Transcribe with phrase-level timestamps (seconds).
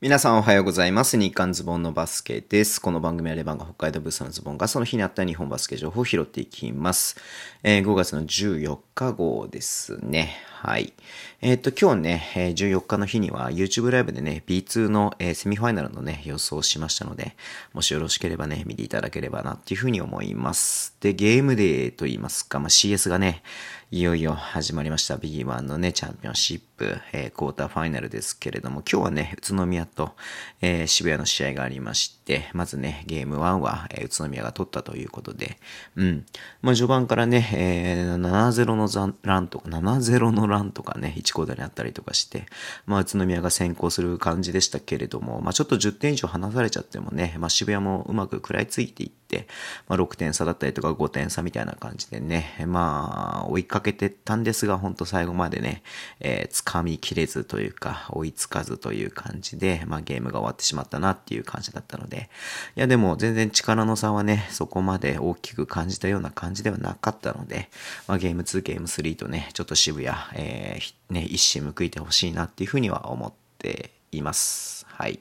[0.00, 1.16] 皆さんおはようございます。
[1.16, 2.80] 日刊ズボンのバスケです。
[2.80, 7.16] この番組はレバンが北海道ブースのズボンがその日にあった日本バスケ情報を拾っていきます。
[7.64, 10.36] えー5月の14日号ですね。
[10.60, 10.92] はい。
[11.40, 17.36] えっ、と、今日ね、14日の日には YouTube ライブでね、B2 の、えーセミファイナルのね、予想しましたので、
[17.72, 20.96] もしよろしければね、見ていただければなっていうふうに思います。
[21.00, 23.42] で、ゲームデーと言いますか、まあ、CS がね、
[23.90, 25.16] いよいよ始まりました。
[25.16, 30.14] B1 のね、チャンピオンシップ、えークォーターファイナルですけれども、今日はね、宇都宮と、
[30.60, 35.58] えー渋谷の試合がありまして、まずね、ゲーム1は、えー宇都宮が取ったということで、
[35.96, 36.26] うん。
[36.62, 42.46] まあ、序盤からね、えー7-0のランとか、7-0のランとかね、1コーダにあったりとかして、
[42.86, 49.46] まあ、宇都宮が先行する感じでしたけれども、まあ、ちょっと10点以上離されちゃってもね、まあ、渋谷もうまく食らいついていって、
[49.88, 55.82] まあ、6点差だったりとか5点差みたいな感じでね、まあ、追いかけてったんですが、本当最後までね、
[56.20, 62.30] えー掴みきれずというか、追いつかずという感じで、まあ、ゲームが終わってしまったなっていう感じだったので、
[62.76, 67.68] いや、でも全然力の差はね、そこまで大きく感じたような感じではなかったので、
[68.06, 74.86] まあ、ゲーム2、ゲーム3とね、ちょっと渋谷、えーね、一矢報いてほしいなっていうふうには思っています。
[74.88, 75.20] はい。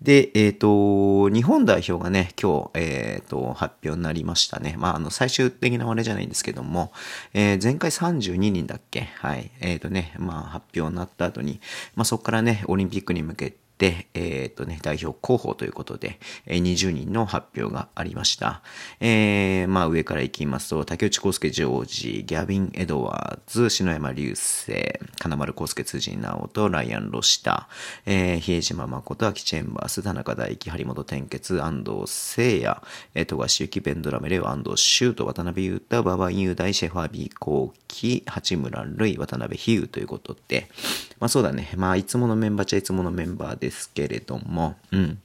[0.00, 4.76] で、えっ、と、日本代表がね、今日、えっ、と、発表になりましたね。
[4.78, 6.92] まあ、あの、最終的なあれじゃないんですけども、
[7.34, 9.10] えー前回32人だっけ？
[9.16, 9.50] はい。
[9.60, 11.60] えっ、とね、まあ、発表になった後に、
[11.96, 18.60] まあ、そこからね、オリンピックに向けて、で、えっ、とね、代表候補ということで、20人の発表がありました。
[19.00, 24.74] えー、まあ上からいきますと、竹内康介ジョージ、ギャビン・エドワーズ、篠山流星、
[25.16, 27.70] 金丸康介辻直人、ライアン・ロシタ、
[28.04, 32.82] えー、比江島誠、秋チェンバース、田中大輝、張本天傑、安藤聖也、
[33.14, 40.68] えー、富樫幸、ベンドラメレオ、安藤修斗、渡辺裕太、馬場雄大、シェファービー、コーキ、八村塁、渡辺比喩ということで、
[41.20, 41.70] まあそうだね。
[41.76, 45.18] まあいつものメンバーっちゃいつものメンバーですけれども、うん。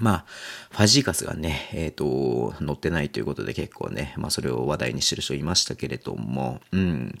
[0.00, 0.24] まあ、
[0.72, 7.18] ファジーカスがね、えっ、と、乗ってないということで結構ね、まあそれを話題にしてる人いましたけれども、うん。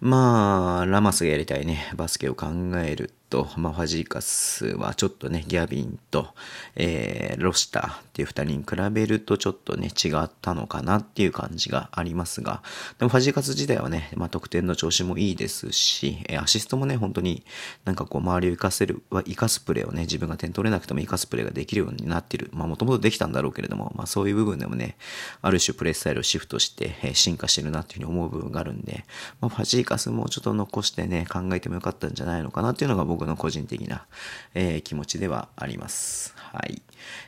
[0.00, 2.48] まあ、ラマスがやりたいね、バスケを考
[2.84, 6.28] えると、まあファジーカスはちょっとね、ギャビンと、
[6.76, 12.62] えーロシターっていう二人に比べるとちょっとね、違ったのかなっていう感じがありますが、
[12.98, 17.42] でもファジーカス自体はね、まあ得点の調子もいいですし、えーアシストもね、本当に
[17.86, 22.50] なんかこう周りを生かせる、は生かすプレーをね、自分が点取れなくても生かすプレーができるようになっている。
[22.52, 24.98] まあもともとできたんだろうけれども、まあそういう部分でもね、
[25.40, 29.04] ある種プレースタイルをシフトして、えー進化してるなっていうふうに思う部分があるんで、
[29.40, 34.06] まあファジーカスもちょっと残してね、考えてもよかったんじゃないのかなっていうのが僕の個人的な、
[34.54, 36.34] えー気持ちではあります。
[36.36, 36.82] はい。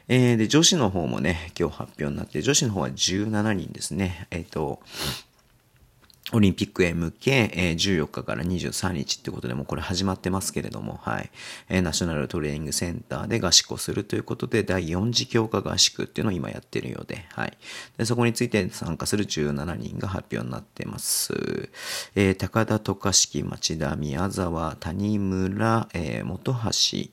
[0.09, 4.27] えーで、女子の方もね、今日発表になって、女子の方は17人ですね。
[4.31, 4.81] えっ、と、
[6.33, 11.83] オリンピックへ向け、えー14日から23日ってことでもこれ始まってますけれども、はい。
[11.83, 17.59] ナショナルトレーニングセンターで合宿をするということで、第4次強化合宿っていうのを今やってるようで、はい。
[17.99, 21.35] で、そこについて参加する17人が発表になってます。
[22.15, 26.59] えー高田、渡嘉敷、町田、宮沢、谷村、えー本橋、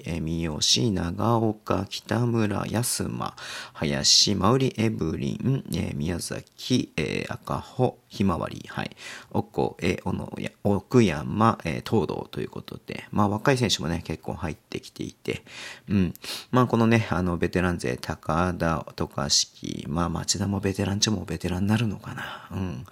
[0.05, 3.35] えー三好、長岡、北村、安間、
[3.73, 8.95] 林、マウリ、エブリン、えー宮崎、えー赤穂、ひまわり、はい。
[9.31, 15.43] おこ、えー、おのや、奥山、え東堂ということで、まあ若い選手もね、結構入ってきていて、
[15.89, 16.13] うん。
[16.51, 22.47] まあこのね、あの、ベテラン勢、高田、渡嘉敷、まあ町田もベテランちもベテランになるのかな。
[22.51, 22.85] うん。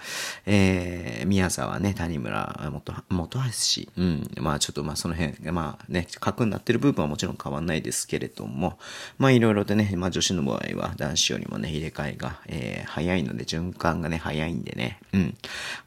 [0.45, 4.29] えー、宮沢ね、谷村、元、元橋、うん。
[4.39, 8.77] まあちょっとまあその辺、まあね、核になってる部分はもちろん変わんないですけれども、
[9.17, 15.37] まあいろいろとね、まあ女子の場合は男子よりもね、入れ替えが、えー、早いので、循環がね、早いんでね、うん。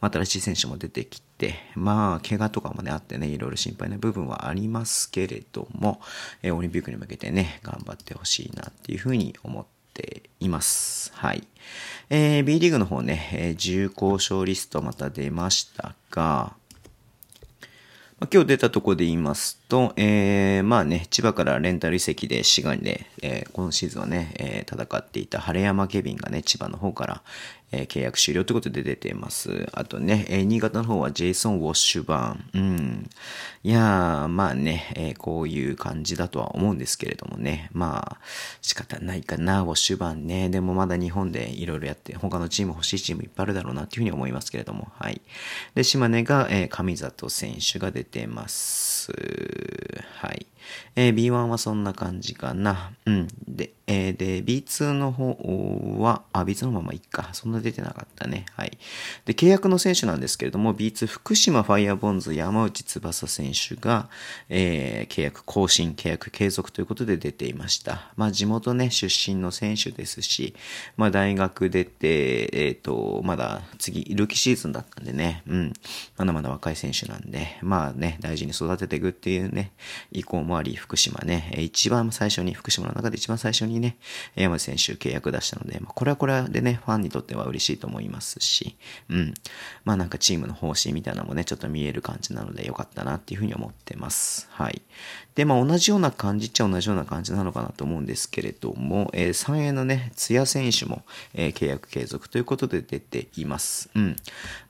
[0.00, 6.00] まあ新しい選手も出てきて、まあ、怪我とかもね、あってね、いろいろ心配な部分はありますけれども、
[6.42, 9.64] えーオリンピックに向けてね、頑張ってほしいなっていうふうに思っ
[9.94, 11.12] ています。
[11.14, 11.46] はい。
[12.10, 16.54] えー B リーグの方ね、えー自由交渉リストまた出ましたが、
[18.18, 27.22] まあ今日出たとこで言いますと、えー、まあね、千葉からレンタル移籍で滋賀で、えー今シーズンはね、えー戦っていた晴山ケビンがね、千葉の方から、
[27.72, 29.70] えー契約終了ということで出ています。
[29.72, 32.60] あとね、えー新潟の方はジェイソン・ウォッシュバーン。
[32.60, 33.10] うん。
[33.62, 37.70] いやー、まあね、えーこういう感じだとは思うんですけれどもね。
[37.72, 38.24] まあ、
[38.60, 40.50] 仕方ないかな、ウォッシュバーンね。
[40.50, 44.92] でもまだ日本でいろいろやって、他のチーム欲しいチームいっぱいあるだろうなっていうふうに思いますけれども。
[44.98, 45.22] はい。
[45.74, 49.12] で、島根が、えー上里選手が出てます。
[50.20, 50.46] はい。
[50.96, 52.92] えー、B1 はそんな感じかな。
[53.06, 53.28] うん。
[53.48, 57.28] で、えー、で、B2 の方は、あ、B2 のままいっか。
[57.32, 58.46] そんな出てなかったね。
[58.56, 58.78] はい。
[59.26, 64.08] で、契約の選手なんですけれども、B2 福島ファイアボンズ山内翼選手が、
[64.48, 68.12] えー、契約更新、契約継続ということで出ていました。
[68.16, 70.54] まあ、地元ね、出身の選手ですし、
[70.96, 75.72] まあ、大学出て、えっ、ー、と、まだ次、ルーキーシーズンだったんでね、うん。
[76.16, 79.72] まだまだ若い選手なんで、まあね、大事に育てていくっていうね、
[80.12, 83.98] 意向もあり、福島ね、一番最初に、福島の中で一番最初にね、
[84.34, 88.76] 山内選手契約出したので、まあ、これはこれでね、ファンにとっては嬉しいと思いますし、
[89.10, 89.34] うん。
[89.84, 94.48] まあなんかチームの方針みたいなのもね、ちょっと見える感じなのでよかったなっていうふうに思ってます。
[94.52, 94.80] はい。
[95.34, 101.02] で、まあ同じような感じっちゃ同じような感じなのかなと思うんですけれども、えー、三栄のね、津屋選手も、
[101.34, 103.90] えー、契約継続ということで出ています。
[103.94, 104.16] うん。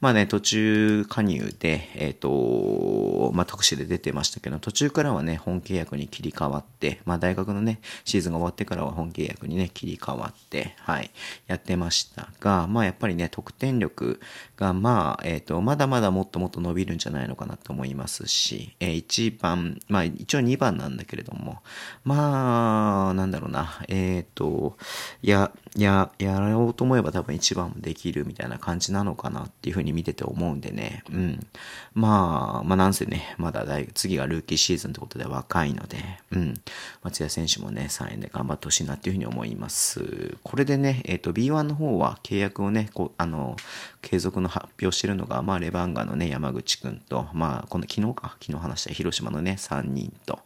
[0.01, 11.11] まあね、途中加入で、えっ、ー、と、まあ特殊で出てましたけど、途中からはね、本契約に切り替わって、まあ大学のね、シーズンが終わってからは本契約にね、切り替わって、はい、
[11.47, 14.21] やってましたが、まあやっぱりね、得点力
[14.57, 21.59] が、まあ、えっ、と、まだまだもっともっと伸びるんじゃないのかなと思いますし、えー、一番、まあ一応2番なんだけれども、
[22.05, 24.77] まあ、なんだろうな、えっ、ー、と、
[25.23, 31.47] や、や、やろうと思えば多分一番もできるみたいな感じなのかなっていうふうに見てて思うんでね、うん。
[31.95, 35.99] まあ、まあなんせね、まだ大次がルーキーシーズンってことで若いので、
[36.33, 36.55] うん。
[37.03, 40.37] 松屋選手もね、3円で頑張ってほしいなっていうふうに思います。
[40.43, 43.57] これでね、えっ、ー、と、B1 の方は契約をね、こう、あの、
[44.01, 50.41] 継続の発表してるのが、まあ、レバンガのね、山口くんと、まあ、この昨日か、昨日話した広島のね、3人と、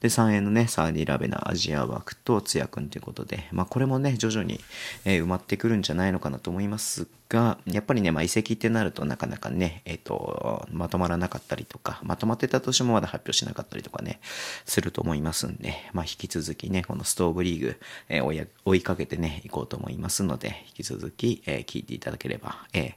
[0.00, 4.60] で、3円のね、サーディ・ラベナ、アジア枠と、つやくんということで、まあ、これもね、徐々に、
[5.04, 14.20] えー、埋まってくるんじゃないのかなと思いますが、やっぱりね、まあ、移籍ってなるとなかなかね、えっ、ー、と、まとまらなかったりとか、まとまってたとしてもまだ発表しなかったりとかね、
[14.66, 22.92] すると思いますんで、まあ、引き続きね、このストーブリーグ、えー、追いかけてね、いこうと思いますので、引き続き、えー、聞いていただければ、えー、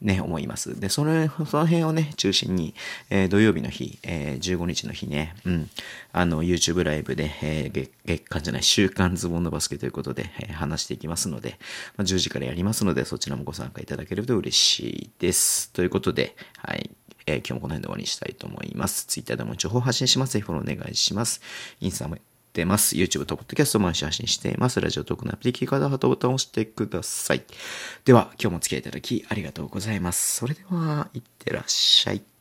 [0.00, 0.78] ね、思います。
[0.78, 2.74] で、それ、その辺をね、中心に、
[3.10, 5.70] えー、土曜日の日、えー、15日の日ね、うん、
[6.12, 11.58] あの、YouTube ライブで、えー、月、月間じゃない、週刊ズボンのバスケということで、えー、話していきますので、
[11.96, 15.72] まあ、10時からやりますので、そちらもご参加いただけると嬉しいです。
[15.72, 16.90] ということで、はい。
[17.28, 19.06] えー、今日もこの辺で終わりにしたいと思います。
[19.06, 20.32] Twitter でも情報発信します。
[20.32, 21.42] ぜひフォローお願いします。
[21.80, 22.16] インスタも
[22.58, 22.96] ってます。
[22.96, 24.80] YouTube と Podcast も毎週発信しています。
[24.80, 27.44] ラジオトークのアプリキーカードハートボタンを押してください。
[28.04, 30.38] では、今日もお付き合いいただきありがとうございます。
[30.38, 32.37] それでは、いってらっしゃい。